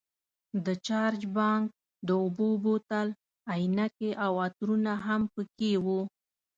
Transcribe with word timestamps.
د 0.65 0.67
چارج 0.87 1.21
بانک، 1.37 1.65
د 2.07 2.09
اوبو 2.23 2.49
بوتل، 2.63 3.07
عینکې 3.51 4.11
او 4.25 4.31
عطرونه 4.45 4.93
هم 5.05 5.21
پکې 5.33 5.73
وو. 5.85 6.01